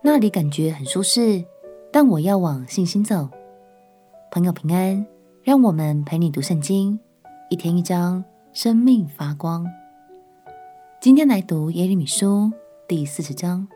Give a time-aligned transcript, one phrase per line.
[0.00, 1.44] 那里感觉很舒适，
[1.92, 3.28] 但我要往信心走。
[4.30, 5.04] 朋友平安，
[5.42, 6.98] 让我们陪你读圣经，
[7.50, 9.66] 一天一章，生命发光。
[11.00, 12.52] 今天来读耶利米书
[12.86, 13.66] 第四十章。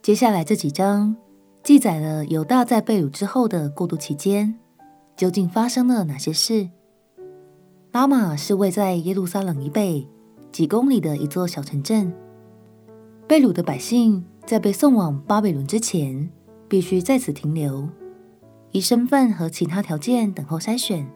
[0.00, 1.14] 接下来这几章
[1.62, 4.58] 记载了犹大在被掳之后的过渡期间，
[5.14, 6.70] 究竟发生了哪些事？
[7.92, 10.08] 拉玛是位在耶路撒冷以北
[10.50, 12.10] 几公里的一座小城镇。
[13.28, 16.28] 被掳的百姓在被送往巴比伦之前，
[16.68, 17.88] 必须在此停留，
[18.72, 21.06] 以身份和其他条件等候筛选。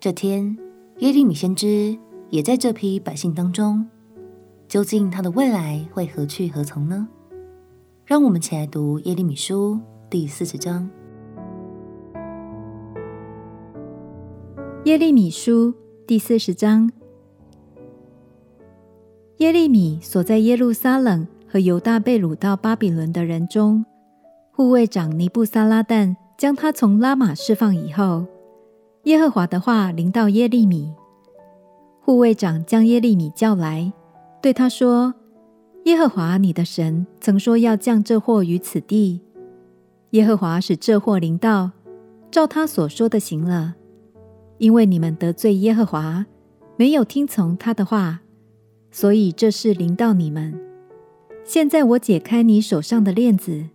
[0.00, 0.56] 这天，
[0.98, 1.96] 耶利米先知
[2.30, 3.86] 也在这批百姓当中。
[4.66, 7.06] 究竟他的未来会何去何从呢？
[8.04, 9.78] 让我们起来读耶利米书
[10.10, 10.90] 第四十章。
[14.84, 15.74] 耶利米书
[16.06, 16.90] 第四十章。
[19.36, 23.84] 耶利米所在耶路撒冷和犹大被掳到巴比伦的人中，
[24.52, 28.26] 护卫长尼布撒拉旦将他从拉玛释放以后，
[29.04, 30.92] 耶和华的话临到耶利米。
[32.00, 33.92] 护卫长将耶利米叫来，
[34.40, 35.14] 对他说
[35.86, 39.20] ：“耶和华你的神曾说要降这祸于此地，
[40.10, 41.72] 耶和华使这祸临到，
[42.30, 43.74] 照他所说的行了。”
[44.58, 46.24] 因为你们得罪耶和华，
[46.76, 48.20] 没有听从他的话，
[48.90, 50.65] 所以这事临到你们。
[51.46, 53.66] 现在我解开你手上的链子，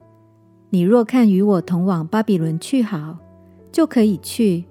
[0.72, 3.18] 你若看与我同往巴比伦去好，
[3.72, 4.66] 就可以去，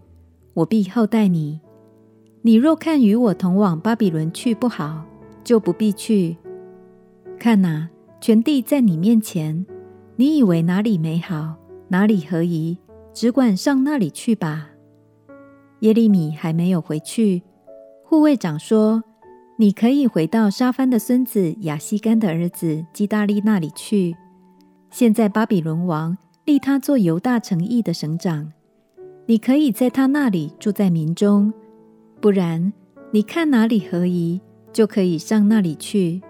[0.53, 1.59] 我必厚待你；
[2.43, 5.03] 你若看与我同往巴比伦去不好，
[5.43, 6.37] 就不必去。
[7.39, 7.89] 看哪，
[8.21, 9.65] 全地在你面前，
[10.17, 11.55] 你以为哪里美好，
[11.89, 12.77] 哪里合宜，
[13.15, 14.69] 只管上那里去吧。
[15.79, 17.43] 耶利米还没有回去，
[18.05, 19.03] 护卫长说
[19.61, 24.17] ：“你可以回到沙番的孙子亚西干的儿子基大利那里去。
[24.91, 28.51] 现在巴比伦王立他做犹大城邑的省长，
[29.27, 31.53] 你可以在他那里住在民中。
[32.23, 32.73] 不然，
[33.11, 34.41] 你看哪里合宜，
[34.73, 36.23] 就可以上那里去。”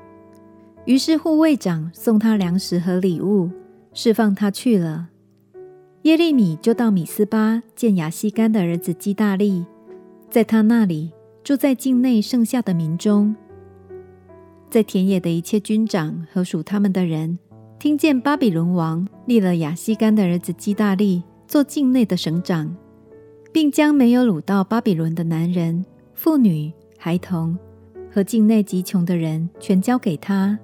[0.85, 3.49] 于是护卫长送他粮食和礼物，
[3.95, 5.11] 释放他去了。
[6.03, 9.65] 耶利米就到米斯巴见亚西干的儿子基大利，
[10.29, 11.13] 在他那里
[11.43, 13.35] 住在境内剩下的民中。
[14.69, 17.39] 在田野的一切军长和属他们的人，
[17.79, 22.77] 听见巴比伦王立了亚西干的儿子基大利做境内的省长，
[23.53, 25.85] 并将没有掳到巴比伦的男人、
[26.15, 27.59] 妇女、孩童
[28.13, 30.59] 和境内极穷的人全交给他。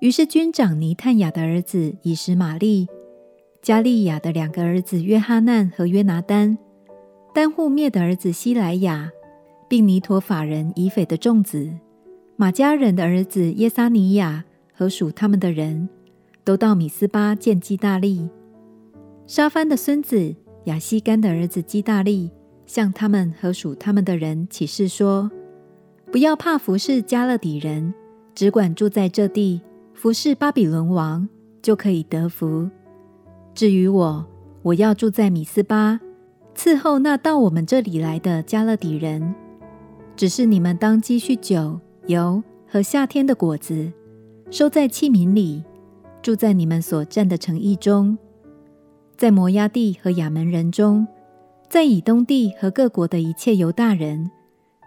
[0.00, 2.86] 于是军长尼探雅的儿子以实玛利。
[3.62, 6.56] 加利亚的两个儿子约哈难和约拿单，
[7.34, 9.10] 丹户灭的儿子西莱雅，
[9.68, 11.70] 并尼陀法人以斐的众子，
[12.36, 15.88] 玛迦人的儿子耶沙尼亚和属他们的人，
[16.44, 18.28] 都到米斯巴见基大利。
[19.26, 22.30] 沙番的孙子亚西干的儿子基大利
[22.64, 25.30] 向他们和属他们的人起誓说：
[26.12, 27.92] 不要怕服侍迦勒底人，
[28.34, 29.60] 只管住在这地
[29.94, 31.28] 服侍巴比伦王，
[31.60, 32.70] 就可以得福。
[33.52, 34.24] 至于我，
[34.62, 35.98] 我要住在米斯巴，
[36.54, 39.34] 伺候那到我们这里来的迦勒底人。
[40.16, 43.92] 只是你们当积蓄酒、油和夏天的果子，
[44.50, 45.62] 收在器皿里，
[46.22, 48.16] 住在你们所占的城邑中。
[49.18, 51.06] 在摩押地和亚门人中，
[51.68, 54.30] 在以东地和各国的一切犹大人，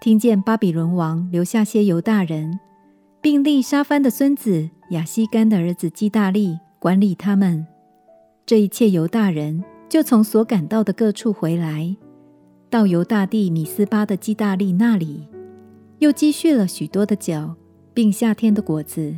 [0.01, 2.59] 听见巴比伦王留下些犹大人，
[3.21, 7.67] 并立沙番的孙子亚希干的儿子基大利管理他们。
[8.47, 11.95] 这一切犹大人就从所赶到的各处回来，
[12.69, 15.27] 到犹大地米斯巴的基大利那里，
[15.97, 17.55] 又积蓄了许多的酒，
[17.93, 19.15] 并夏天的果子。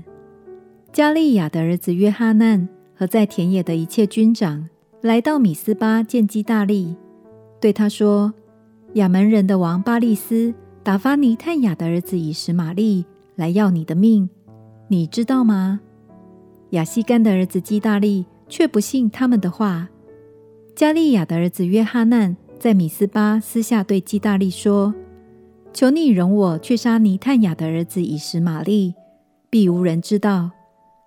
[0.94, 4.69] 加利亚的儿子约哈难和在田野的一切军长
[5.01, 6.95] 来到米斯巴见基大利，
[7.59, 8.34] 对他说
[8.95, 14.30] ：“亚扪人的王巴利斯打发尼探雅的儿子以实玛利来要你的命，
[14.88, 15.81] 你知道吗？”
[16.71, 18.25] 亚西干的儿子基大利。
[18.51, 19.88] 却不信他们的话。
[20.75, 24.94] 加利亚的儿子约哈难在米斯巴私下对基大利说
[25.74, 28.94] ：“求你容我去杀尼探雅的儿子以实玛利，
[29.50, 30.52] 必无人知道。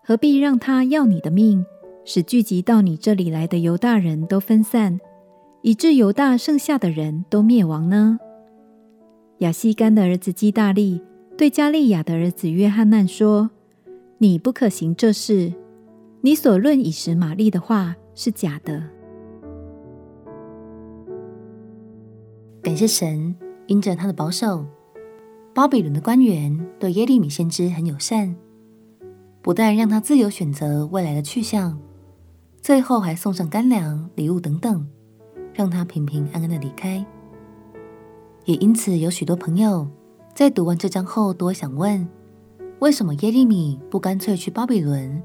[0.02, 1.64] 何必让他要你的命，
[2.04, 4.98] 使聚集到你这里来的犹大人都分散，
[5.62, 8.18] 以致犹大剩下的人都灭亡呢？”
[9.38, 11.00] 亚西干的儿子基大利
[11.38, 13.48] 对加利亚的儿子约翰难说
[14.18, 15.52] ：“你不可行这事。”
[16.20, 18.82] 你所论以实玛利的话是假的。
[22.64, 24.64] 感谢神，因着他的保守，
[25.52, 28.34] 巴比伦的官员对耶利米先知很友善。
[29.42, 31.78] 不但让他自由选择未来的去向，
[32.62, 34.88] 最后还送上干粮、礼物等等，
[35.52, 37.04] 让他平平安安的离开。
[38.46, 39.86] 也因此，有许多朋友
[40.34, 42.08] 在读完这章后，都会想问：
[42.78, 45.22] 为什么耶利米不干脆去巴比伦，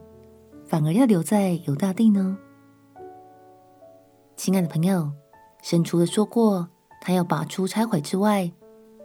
[0.65, 2.37] 反而要留在犹大地呢？
[4.35, 5.09] 亲爱的朋友，
[5.63, 6.67] 神除了说过
[7.01, 8.51] 他要拔出拆毁之外，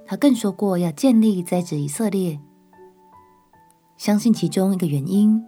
[0.06, 2.38] 他更说过要建立栽植以色列。
[3.96, 5.42] 相信其中一个原因，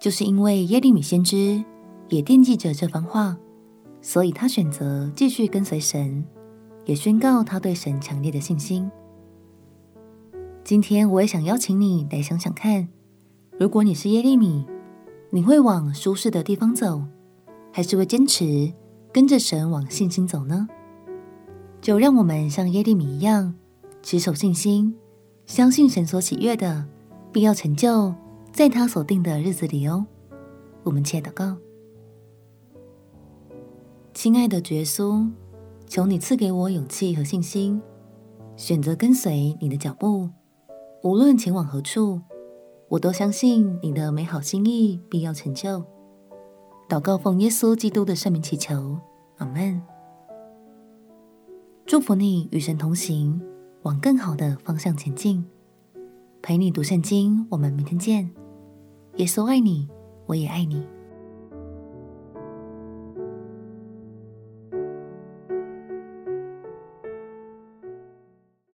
[0.00, 1.62] 就是因为耶利米先知
[2.08, 3.36] 也惦记着这番话，
[4.00, 6.24] 所以他选择继续跟随神，
[6.86, 8.90] 也宣告他对神强烈的信心。
[10.64, 12.88] 今天我也想邀请你来想想看，
[13.58, 14.66] 如果你是耶利米，
[15.30, 17.02] 你会往舒适的地方走，
[17.70, 18.72] 还是会坚持
[19.12, 20.66] 跟着神往信心走呢？
[21.84, 23.54] 就让我们像耶利米一样，
[24.02, 24.96] 持守信心，
[25.44, 26.86] 相信神所喜悦的。
[27.30, 28.14] 必要成就
[28.52, 30.06] 在他所定的日子里哦。
[30.82, 31.58] 我们且祷告，
[34.14, 35.28] 亲爱的耶稣，
[35.86, 37.82] 求你赐给我勇气和信心，
[38.56, 40.30] 选择跟随你的脚步，
[41.02, 42.18] 无论前往何处，
[42.88, 45.84] 我都相信你的美好心意必要成就。
[46.88, 48.98] 祷告奉耶稣基督的圣名祈求，
[49.36, 49.93] 阿门。
[51.86, 53.38] 祝福你与神同行，
[53.82, 55.44] 往更好的方向前进。
[56.40, 58.30] 陪你读圣经，我们明天见。
[59.16, 59.86] 耶稣爱你，
[60.24, 60.82] 我也爱你。